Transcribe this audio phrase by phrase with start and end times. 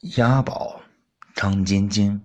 [0.00, 0.80] 押宝
[1.34, 2.22] 张晶晶。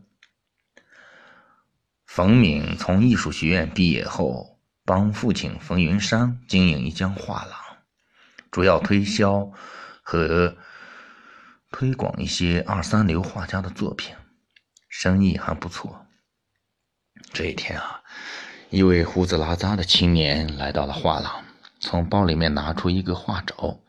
[2.06, 7.60] 冯敏从艺术学院毕业后，帮父亲冯云山经营一家画廊，
[8.50, 9.52] 主要推销
[10.02, 10.56] 和
[11.70, 14.16] 推广一些二三流画家的作品，
[14.88, 16.06] 生意还不错。
[17.34, 18.00] 这一天啊，
[18.70, 21.44] 一位胡子拉碴的青年来到了画廊，
[21.82, 23.84] 从包里面拿出一个画轴，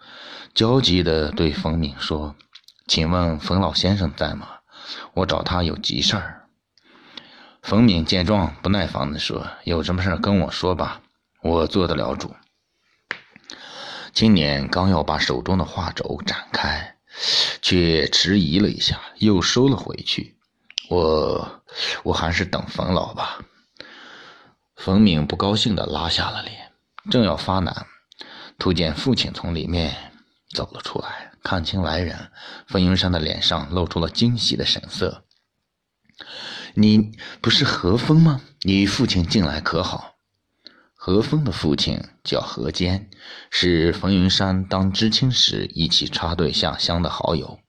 [0.52, 2.34] 焦急地对冯敏说。
[2.86, 4.48] 请问冯老先生在吗？
[5.14, 6.44] 我找他有急事儿。
[7.60, 11.00] 冯敏见状，不耐烦地说：“有什么事儿跟我说吧，
[11.42, 12.36] 我做得了主。”
[14.14, 16.96] 青年刚要把手中的画轴展开，
[17.60, 20.36] 却迟疑了一下，又收了回去。
[20.88, 21.62] 我
[22.04, 23.40] 我还是等冯老吧。
[24.76, 26.70] 冯敏不高兴地拉下了脸，
[27.10, 27.86] 正要发难，
[28.58, 30.12] 突见父亲从里面
[30.54, 31.32] 走了出来。
[31.46, 32.32] 看清来人，
[32.66, 35.22] 冯云山的脸上露出了惊喜的神色。
[36.74, 38.40] 你不是何峰吗？
[38.62, 40.16] 你父亲近来可好？
[40.96, 43.08] 何峰的父亲叫何坚，
[43.48, 47.60] 是冯云山当知青时一起插队下乡的好友。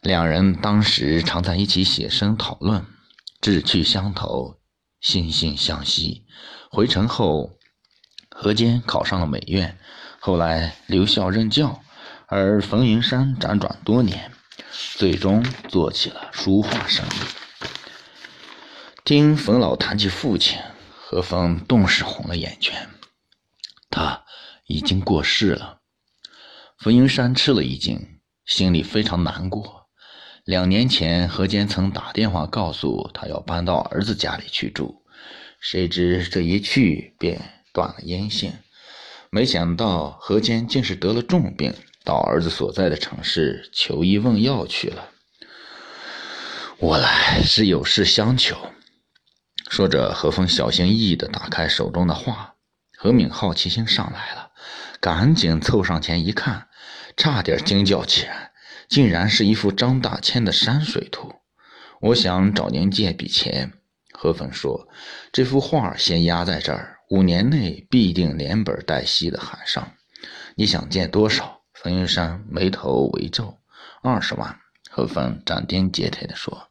[0.00, 2.84] 两人当时常在一起写生讨论，
[3.40, 4.58] 志趣相投，
[5.00, 6.26] 惺惺相惜。
[6.72, 7.56] 回城后，
[8.28, 9.78] 何坚考上了美院，
[10.18, 11.80] 后来留校任教。
[12.30, 14.30] 而冯云山辗转多年，
[14.96, 17.10] 最终做起了书画生意。
[19.02, 20.58] 听冯老谈起父亲，
[20.90, 22.90] 何峰顿时红了眼圈。
[23.88, 24.26] 他
[24.66, 25.78] 已经过世了。
[26.78, 29.88] 冯云山吃了一惊，心里非常难过。
[30.44, 35.02] 两年前，何坚曾打电话告诉他要搬到儿子家里去住，
[35.60, 38.52] 谁知这一去便断了音信。
[39.30, 41.72] 没想到何坚竟是得了重病。
[42.04, 45.10] 到儿子所在的城市求医问药去了。
[46.78, 48.56] 我来是有事相求。
[49.68, 52.54] 说着，何峰小心翼翼地打开手中的画。
[52.96, 54.50] 何敏好奇心上来了，
[55.00, 56.68] 赶紧凑上前一看，
[57.16, 58.52] 差点惊叫起来，
[58.88, 61.32] 竟然是一幅张大千的山水图。
[62.00, 63.72] 我想找您借笔钱。
[64.12, 64.88] 何峰说
[65.30, 69.92] ：“这幅画先压在这儿，五年内必定连本带息的还上。
[70.56, 73.56] 你想借多少？”冯云山眉头微皱，
[74.02, 74.58] 二十万。
[74.90, 76.70] 何峰斩钉截铁地说：“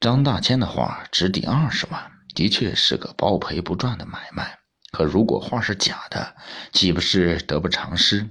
[0.00, 4.58] 张大千的画值抵二十万，的确是个包赔不赚的买卖。
[4.90, 6.34] 可如果画是假的，
[6.72, 8.28] 岂不是得不偿失？”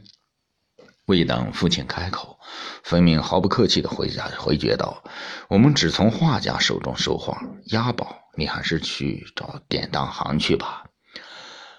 [1.07, 2.37] 未等父亲开口，
[2.83, 5.01] 冯明毫不客气地回答回绝道
[5.47, 10.83] ：“我们只从画家手中收画，押宝你还是去找典当行去吧。”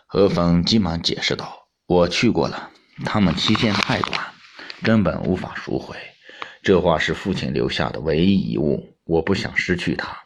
[0.08, 2.70] 何峰急忙解释道：“我去过了。”
[3.04, 4.20] 他们期限太短，
[4.82, 5.96] 根本无法赎回。
[6.62, 10.16] 这画是父亲留下的唯一遗物，我不想失去它。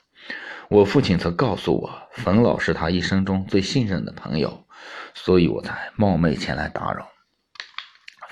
[0.69, 4.67] 我父亲曾告诉我，冯老是他一生中最信任的朋友，
[5.15, 7.09] 所以我才冒昧前来打扰。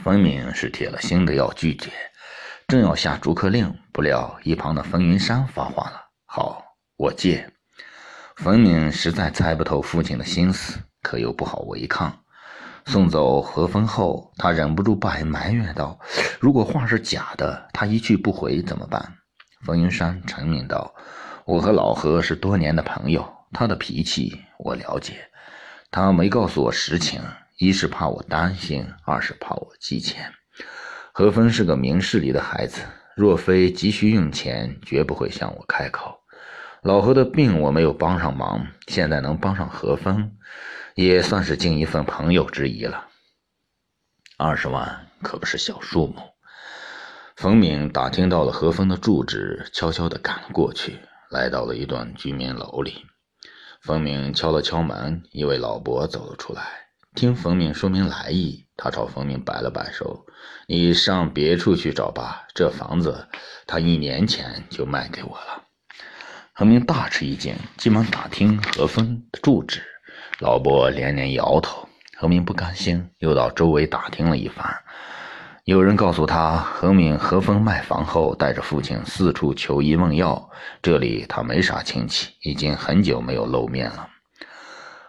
[0.02, 1.90] 分明是铁了心的要拒绝，
[2.66, 6.64] 正要下逐客令，不料一旁的冯云山发话了：“好，
[6.96, 7.48] 我借。”
[8.36, 12.23] 冯明实在猜不透父亲的心思，可又不好违抗。
[12.86, 15.98] 送走何峰后，他忍不住埋埋怨道
[16.38, 19.14] ：“如果画是假的，他一去不回怎么办？”
[19.64, 20.94] 冯云山沉吟道
[21.46, 25.14] ：“我和老何是多年的朋友，他的脾气我了解。
[25.90, 27.22] 他没告诉我实情，
[27.58, 30.30] 一是怕我担心，二是怕我寄钱。
[31.12, 32.82] 何峰是个明事理的孩子，
[33.16, 36.18] 若非急需用钱，绝不会向我开口。
[36.82, 40.30] 老何的病我没有帮上忙，现在能帮上何峰。”
[40.94, 43.08] 也算是尽一份朋友之谊了。
[44.36, 46.16] 二十万可不是小数目。
[47.36, 51.00] 冯敏打听到了何峰的住址，悄悄地赶了过去，
[51.30, 53.04] 来到了一栋居民楼里。
[53.82, 56.62] 冯敏敲了敲门，一位老伯走了出来。
[57.14, 60.26] 听冯敏说明来意，他朝冯敏摆了摆手
[60.66, 63.28] ：“你上别处去找吧，这房子
[63.66, 65.64] 他一年前就卖给我了。”
[66.54, 69.82] 何明大吃一惊，急忙打听何峰的住址。
[70.40, 74.66] 老伯连连摇头，何明不甘心，又到周围打听了一番。
[75.62, 80.50] 有人告诉他，何敏何峰卖房后，带着父亲四处求医问药，
[80.82, 84.08] 这里他没啥亲戚，已经很久没有露面了。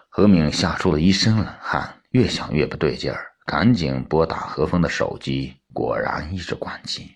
[0.10, 7.16] 何敏吓出了一身冷汗，越想越不对劲儿，赶紧拨打何峰的手机，果然一直关机。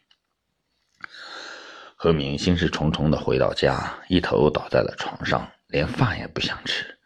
[1.95, 6.98] 何敏心事重重的回到家，一头倒在了床上，连饭也不想吃。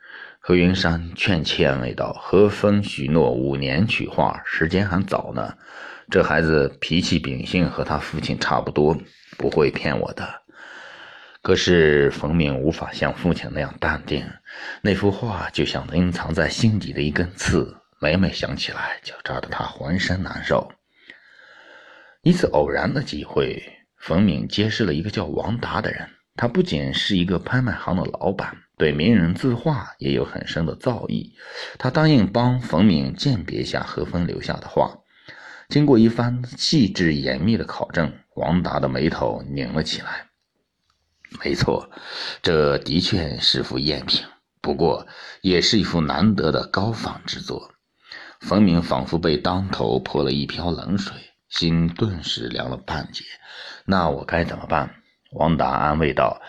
[0.45, 5.57] 何云山劝切安慰道：“何峰许诺五年取画，时间还早呢，
[6.12, 8.94] 这孩子脾气秉性和他父亲差不多，
[9.38, 10.42] 不会骗我的。
[11.42, 14.30] 可是冯明无法像父亲那样淡定，
[14.81, 20.69] 那幅画就像隐藏在心底的一根刺，每每想起来就扎得他浑身难受。
[22.22, 23.63] 一次偶然的机会，
[23.98, 26.06] 冯敏结识了一个叫王达的人，
[26.36, 31.31] 他不仅是一个拍卖行的老板，对名人字画也有很深的造诣。
[31.78, 35.00] 他答应帮冯敏鉴别下何峰留下的画。
[35.70, 40.28] 经过一番细致严密的考证，王达的眉头拧了起来。
[41.44, 41.90] 没错，
[42.42, 44.24] 这的确是幅赝品，
[44.62, 45.08] 不过
[45.42, 47.72] 也是一幅难得的高仿之作。
[48.40, 51.16] 冯明仿佛被当头泼了一瓢冷水，
[51.50, 53.24] 心顿时凉了半截。
[53.86, 54.96] 那我该怎么办？
[55.31, 56.40] 王达安慰道：“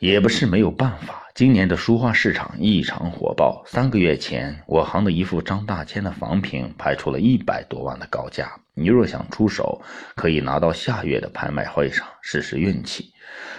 [0.00, 1.25] 也不是没有办法。
[1.36, 3.62] 今年的书画市场异常火爆。
[3.66, 8.50] 三个月前，我行的一幅张大千的仿品拍出了一百多万的高价。
[8.72, 9.82] 你若想出手，
[10.14, 13.12] 可以拿到下月的拍卖会上试试运气。”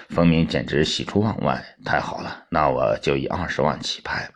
[0.10, 4.28] 冯明简直喜出望外，太好了，那我就以二十万起拍。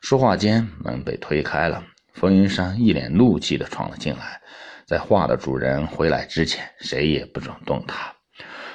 [0.00, 1.80] 说话间，门被推开了，
[2.12, 4.40] 冯云山一脸怒气地闯了进来。
[4.84, 8.13] 在画的主人回来之前，谁也不准动他。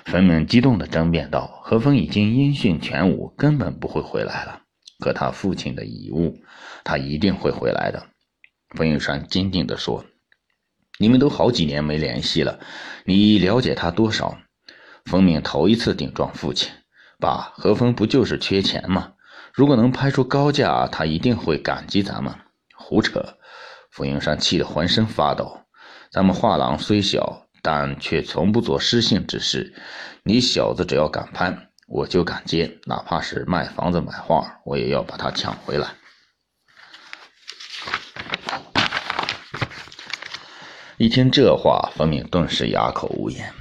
[0.05, 4.61] 冯明激动地争辩道：“何峰已经音讯全无，根本不会回来了。
[4.99, 6.37] 可他父亲的遗物，
[6.83, 8.07] 他一定会回来的。”
[8.75, 10.05] 冯云山坚定地说
[10.99, 12.59] ：“你们都好几年没联系了，
[13.05, 14.37] 你了解他多少？”
[15.05, 16.71] 冯明头一次顶撞父亲，
[17.19, 19.13] 爸，何峰不就是缺钱吗？
[19.53, 22.33] 如果能拍出高价，他一定会感激咱们。
[22.75, 23.37] 胡扯！
[23.91, 25.61] 冯云山气得浑身发抖。
[26.11, 29.73] 咱们画廊虽小，但却从不做失信之事。
[30.23, 35.89] 你小子只要敢攀，我就敢接，哪怕是卖房子买画，我也要把它抢回来。
[40.97, 43.53] 一听这话，冯敏顿时哑口无言。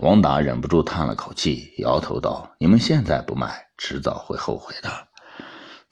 [0.00, 4.90] 王达忍不住叹了口气，摇头道：“你们现在不卖，迟早会后悔的。”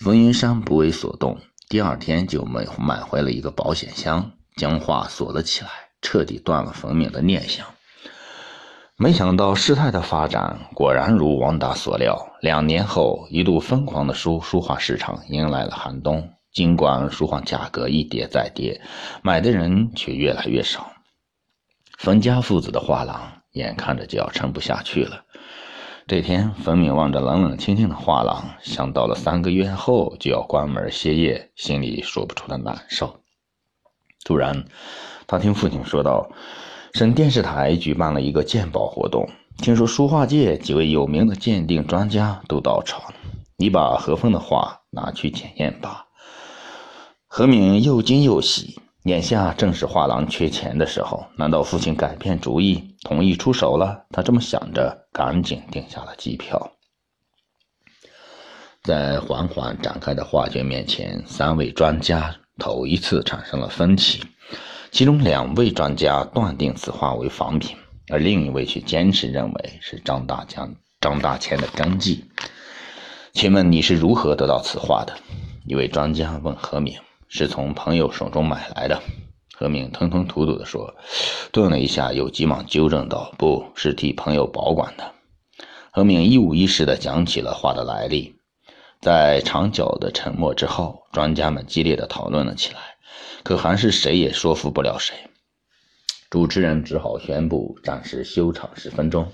[0.02, 1.38] 冯云山不为所动，
[1.68, 5.70] 第二天就买买回了一个保险箱，将画锁了起来，
[6.02, 7.66] 彻底断了冯敏的念想。
[8.96, 16.30] 没想到事态的发展果然如王达所料，两年后，一度疯狂的书书画市场迎来了寒冬。
[16.52, 18.80] 尽管书画价格一跌再跌，
[19.22, 20.92] 买的人却越来越少。
[21.98, 23.40] 冯家父子的画廊。
[23.54, 25.24] 眼看着就要撑不下去了。
[26.06, 33.19] 这天，冯敏望着冷冷清清的画廊，想到了三个月后就要关门歇业，心里说不出的难受。
[34.24, 34.64] 突然，
[35.26, 36.30] 他听父亲说道
[36.94, 39.28] ：“省电视台举办了一个鉴宝活动，
[39.58, 43.02] 听说书画界几位有名的鉴定专家都到场，
[43.56, 46.06] 你把何峰的画拿去检验吧。”
[47.26, 48.80] 何敏又惊又喜。
[49.04, 54.04] 眼下正是画廊缺钱的时候，难道父亲改变主意，同意出手了？
[54.10, 56.72] 他这么想着，赶紧订下了机票。
[58.82, 64.22] 在缓缓展开的画卷面前，三位专家头一次产生了分歧。
[64.92, 67.76] 其中两位专家断定此画为仿品，
[68.08, 72.24] 而另一位却坚持认为是张大江、张大千的真迹。
[73.32, 75.16] 请问你是如何得到此画的？
[75.66, 76.94] 一位专家问何敏。
[77.32, 79.00] 是从朋友手中买来的，
[79.54, 80.92] 何敏吞吞吐吐地说，
[81.52, 85.12] 顿了一下，又急忙纠正道：“不是替朋友保管的。”
[85.94, 88.34] 何敏一五一十地讲起了画的来历。
[89.00, 92.80] 在长久的沉默之后，专家们激烈的讨论了起来，
[93.42, 95.16] 可还是谁也说服不了谁。
[96.28, 99.32] 主持人只好宣布暂时休场十分钟。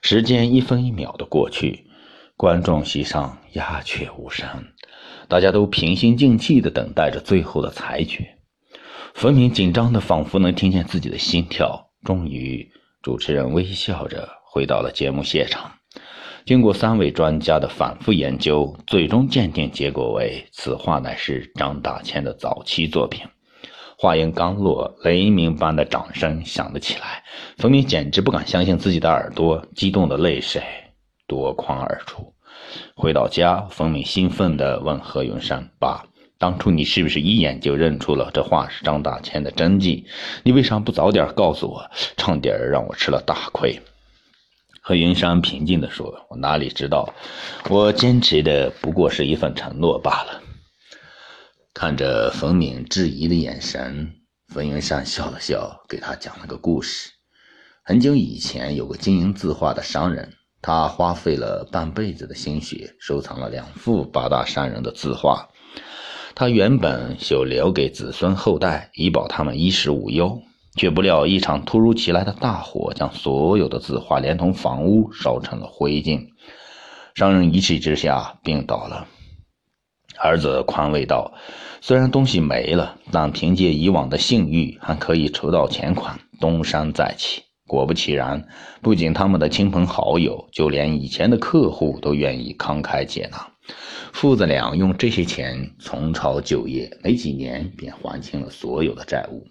[0.00, 1.86] 时间一分一秒的过去，
[2.36, 4.46] 观众席上鸦雀无声。
[5.28, 8.38] 大家都平心静气的等待着最后的裁决。
[9.12, 11.90] 冯明紧张的仿佛能听见自己的心跳。
[12.04, 12.70] 终于，
[13.02, 15.72] 主持人微笑着回到了节目现场。
[16.46, 23.24] 经过三位专家的反复研究，最终鉴定结果为：此画乃是张大千的早期作品。
[23.96, 27.22] 话音刚落，雷鸣般的掌声响了起来。
[27.56, 30.62] 冯明简直不敢相信自己的耳朵，激动的泪水
[31.26, 32.34] 夺眶而出。
[32.94, 36.04] 回到家，冯明兴奋地问何云山：“爸，
[36.36, 40.04] 当初你是不是一眼就认出了这画是张大千的真迹？
[40.42, 43.80] 你为啥不早点告诉我，差点让我吃了大亏？”
[44.86, 47.14] 何云山平静地说：“我哪里知道，
[47.70, 50.42] 我坚持的不过是一份承诺罢了。”
[51.72, 54.12] 看着冯敏质疑的眼神，
[54.48, 57.10] 冯云山笑了笑，给他讲了个故事：
[57.82, 60.34] 很久以前，有个经营字画的商人。
[60.60, 65.48] 他花费了半辈子的心血，收藏了两幅八大山人的字画。
[66.34, 70.42] 他原本想留给子孙后代，以保他们衣食无忧。
[70.76, 76.26] 却不料一场突如其来的大火将所有的字画连同房屋烧成了灰烬。
[77.14, 79.06] 商人一气之下病倒了。
[80.18, 81.32] 儿子宽慰道
[81.82, 88.46] ：“虽然东西没了，但凭借以往的信誉，还可以筹到钱款，东山再起。”果不其然，
[88.82, 93.40] 不仅他们的亲朋好友，就连以前的客户都愿意慷慨解囊。
[94.12, 99.46] 父子俩用这些钱重操旧业，没几年便还清了所有的债务。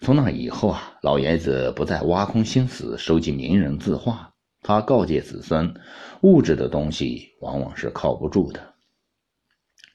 [0.00, 4.30] 从那以后啊，老爷子不再挖空心思收集名人字画。
[4.62, 5.74] 他告诫子孙，
[6.22, 8.60] 物质的东西往往是靠不住的。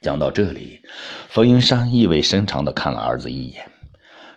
[0.01, 0.81] 讲到这里，
[1.29, 3.69] 冯云山意味深长地看了儿子一眼。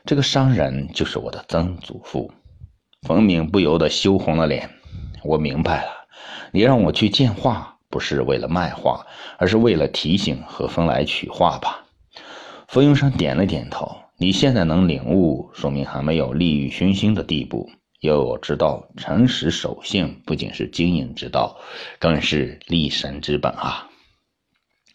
[0.05, 2.31] 这个商人就是我的曾祖父。
[3.03, 4.71] 冯敏不由得羞红了脸。
[5.25, 5.91] 我明白了，
[6.53, 9.05] 你让我去见画，不是为了卖画，
[9.39, 11.85] 而是为了提醒何风来取画吧？
[12.69, 13.96] 冯云山点了点头。
[14.19, 17.69] 你现在能领悟，说明还没有利欲熏心的地步。
[18.01, 21.59] 要知道，诚实守信不仅是经营之道，
[21.99, 23.89] 更是立身之本啊！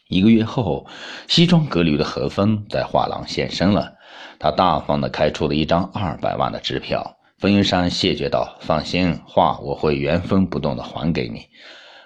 [0.07, 0.87] 一个月后，
[1.27, 3.93] 西装革履的何峰在画廊现身了，
[4.39, 7.17] 他大方地开出了一张二百万的支票。
[7.37, 11.47] 冯云山谢绝道：“放心，画我会原封不动的还给你。”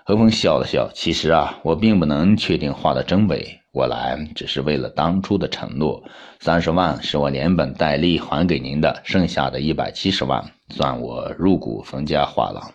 [0.05, 6.01] 何峰笑了笑：“其实啊，我并不能确定画的真伪，我来只是为了当初的承诺。
[6.39, 12.71] 三十万是我连本带利还给您的，剩下的一百七十万算我入股冯家画廊。”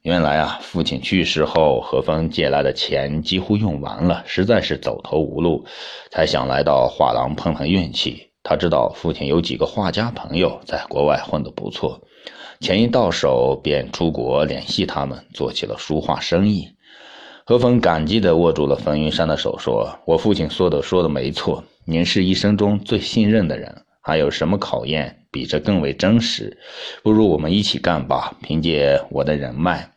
[0.00, 5.66] 原来啊，父亲去世后，何峰借来的钱几乎用完了，实在是走投无路，
[6.10, 8.30] 才想来到画廊碰碰运气。
[8.42, 12.00] 他知道父亲有几个画家朋友在国外混得不错，
[12.60, 16.66] 钱一到手便出国联系他们，做起了书画生意。
[17.48, 26.58] 何风感激地握住了冯云山的手，说：“我父亲说的说的没错，您是一生中最信任的人，还有什么考验比这更为真实？
[27.02, 28.36] 不如我们一起干吧！
[28.42, 29.90] 凭借我的人脉，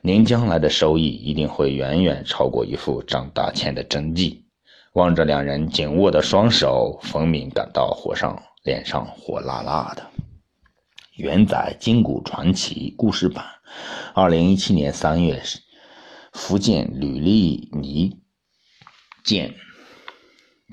[0.00, 4.46] 您将来的收益一定会远远超过一副张大千的真迹。”
[4.96, 10.02] 望着两人紧握的双手，冯敏感到火上脸上火辣辣的。
[11.16, 13.44] 原载《金谷传奇》故事版，
[14.14, 15.38] 二零一七年三月，
[16.38, 18.22] 福建吕丽妮
[19.24, 19.56] 见。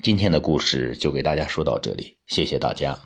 [0.00, 2.96] 今天的故事就给大家说到这里，谢谢大家。